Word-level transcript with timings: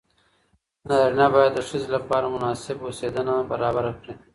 نارینه 0.87 1.27
باید 1.35 1.51
د 1.55 1.59
ښځې 1.67 1.87
لپاره 1.95 2.31
مناسب 2.35 2.77
اوسېدنه 2.81 3.35
برابره 3.51 3.91
کړي. 3.99 4.13